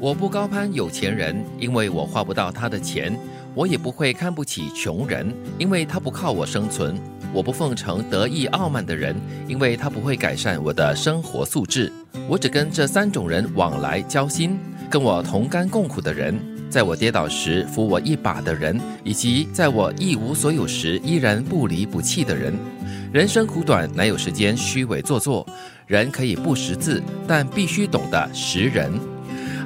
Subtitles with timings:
[0.00, 3.12] 我不高攀有钱人，因为我花不到他的钱；
[3.54, 6.94] 我也不会看不起穷人，因为他不靠我生存；
[7.34, 9.14] 我不奉承得意傲慢的人，
[9.46, 11.92] 因为他不会改善我的生活素质。
[12.26, 14.58] 我只跟这三种人往来交心：
[14.88, 16.34] 跟我同甘共苦的人，
[16.70, 22.54] 在我跌倒时扶我一把的人，以及在我一无所有时依然不离不弃的人。
[23.12, 25.46] 人生苦短，哪有时间虚伪做作？
[25.86, 28.90] 人可以不识字，但必须懂得识人。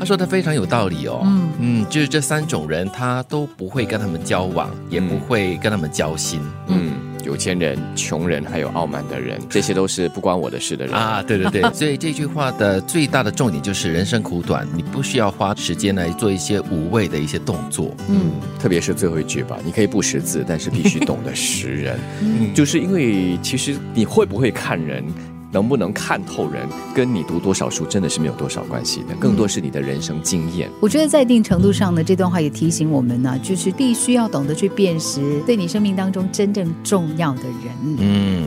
[0.00, 1.20] 他说的非常有道理哦。
[1.24, 6.40] 嗯嗯，就是这三种人，他都不会跟他们交往，也不会跟他们交心。
[6.68, 11.22] 嗯，有钱人、穷人，还有傲慢的人，这些都是不关我的事的人啊。
[11.22, 17.94] 对对对， 所以这句话的最大的重点就是人生苦短，你不需要花时间来做一些无谓的一些动作。
[18.08, 21.98] 嗯，特别是最后一句吧，你可以不识字，但是必须懂得识人。
[22.22, 25.04] 嗯，就是因为其实你会不会看人？
[25.52, 30.70] 能不能看透人，跟你读多少书真的是没有多少关系的，更多是你的人生经验。
[30.80, 37.96] 我觉得在一定程度上呢，这段话也提醒我们呢，就是必须要懂得去辨识对你生命当中真正重要的人。
[37.98, 38.46] 嗯。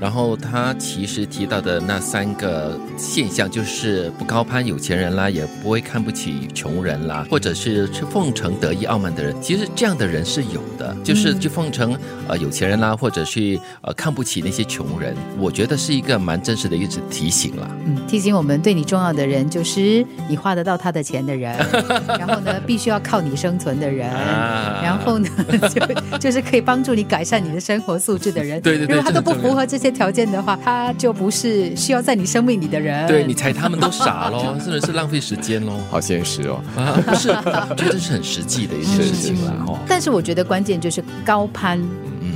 [0.00, 9.34] 然后他其实提到的那三个现象，就是不高攀有钱人啦，也不会看不起穷人啦，或者是去奉承得意傲慢的人。
[9.42, 15.16] 其实这样的人是有的，就是去奉承呃有钱人啦，或者去呃看不起那些穷人。
[15.36, 17.68] 我觉得是一个蛮真实的一直提醒啦。
[17.84, 21.56] 嗯，提醒我们对你重要的人，就是你花得到他的钱的人，
[22.18, 25.28] 然后呢，必须要靠你生存的人，然后呢，
[25.74, 28.60] 就就是可以帮助你改善你的生活素质的人。
[28.62, 29.87] 对对对，如果他都不符合这些。
[29.90, 33.06] 条件的话，他就不是需要在你生命里的人。
[33.06, 36.60] 对你猜他们都傻喽， 真的是浪费时间喽，好现实哦。
[37.06, 37.28] 不是，
[37.76, 39.78] 觉得是很实际的一件事情了哈。
[39.88, 41.80] 但是我觉得关键就是高攀，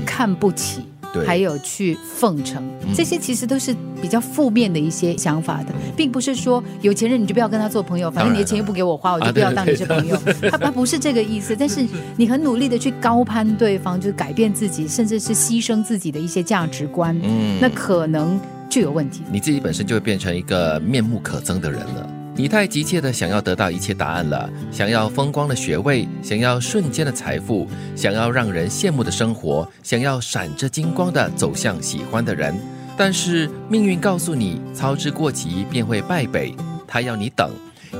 [0.06, 0.82] 看不起。
[1.26, 2.62] 还有去奉承，
[2.94, 10.18] 这些其实都是比较负面的一些想法的，并不是说有钱人你就不要跟他做朋友，反正你的钱又不给我花，我就不要当你是朋友。
[10.50, 18.40] 他他不是这个意思，但是你很努力的去高攀对方，就是改变自己，甚至是牺牲自己的一些价值观，嗯，那可能
[18.70, 19.22] 就有问题。
[19.30, 22.08] 你自己本身就会变成一个面目可憎的人了。
[22.34, 32.58] 你太急切的想要得到一切答案了，想要风光的学位，想要瞬间的财富，想要让人羡慕的生活，想要闪着金光的走向喜欢的人。
[32.96, 36.54] 但是命运告诉你，操之过急便会败北。
[36.88, 37.50] 他要你等，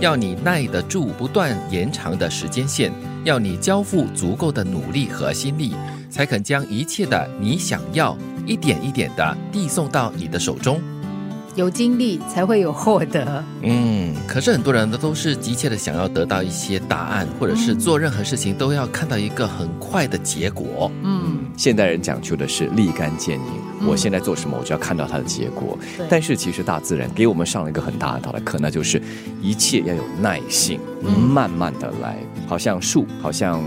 [0.01, 2.91] 要你耐得住不断延长的时间线，
[3.25, 5.75] 要你交付足够的努力和心力，
[6.09, 8.17] 才肯将一切的你想要
[8.47, 10.81] 一点一点的递送到你的手中。
[11.55, 13.45] 有经历才会有获得。
[13.63, 20.91] 嗯，可是很多人呢都是急切的想要得到一些答案，或者是做任何事情都要看到一个很快的结果。
[21.03, 25.79] 嗯，现代人讲究的是立竿见影，我现在做什么，我就要看到它的结果。
[26.09, 29.03] 但是其实大自然给我们上了一个很大很大的课，那就是
[29.41, 33.63] 一切要有耐性，慢慢的来，好像树，好像。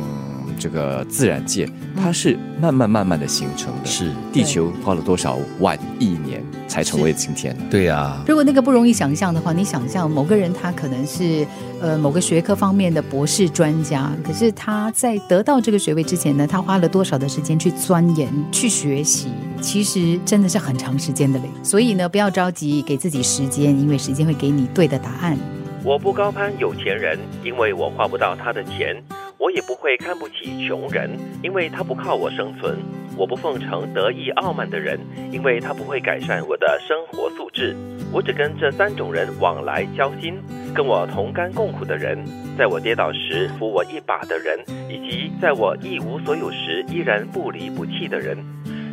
[0.57, 3.85] 这个自然界，它是慢慢慢慢的形成的。
[3.85, 7.55] 是地球花了多少万亿年才成为今天？
[7.69, 8.21] 对呀。
[8.27, 11.45] 如果那个不容易想象的话，你想象某个人他可能是
[11.81, 19.29] 呃某个学科方面的博士专家，可是他在得到这个学位之前呢，他花了多少的时间去钻研、去学习？
[19.61, 21.45] 其实真的是很长时间的嘞。
[21.63, 25.37] 所以呢，不要着急，给自己时间，因为时间会给你对的答案。
[25.83, 28.95] 我不高攀有钱人，因为我花不到他的钱。
[29.37, 31.09] 我也不会看不起穷人，
[31.43, 32.73] 因为他不靠我生存；
[33.17, 34.99] 我不奉承得意傲慢的人，
[35.31, 37.75] 因为他不会改善我的生活素质。
[38.13, 40.35] 我只跟这三种人往来交心：
[40.73, 42.17] 跟我同甘共苦的人，
[42.57, 44.57] 在我跌倒时扶我一把的人，
[44.89, 48.37] 以及在我一无所有时依然不离不弃的人。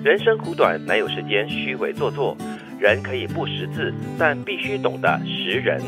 [0.02, 2.36] 人生苦短，哪有时间虚伪做作？
[2.80, 5.80] 人可以不识字，但必须懂得识人。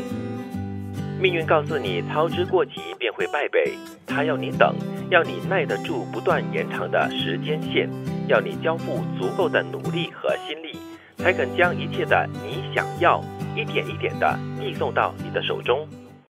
[1.21, 3.73] 命运告诉你，操之过急便会败北。
[4.07, 4.75] 他要你等，
[5.11, 7.89] 要你耐得住不断延长的时间线，
[8.29, 10.77] 要你交付足够的努力和心力，
[11.17, 13.23] 才肯将一切的你想要
[13.57, 15.89] 一点一点的递送到你的手中。